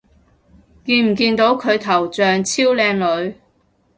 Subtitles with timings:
[0.83, 3.35] 見唔見到佢頭像超靚女